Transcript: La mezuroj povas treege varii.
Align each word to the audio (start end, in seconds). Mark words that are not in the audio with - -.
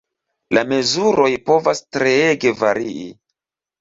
La 0.57 0.61
mezuroj 0.69 1.29
povas 1.49 1.83
treege 1.99 2.55
varii. 2.63 3.07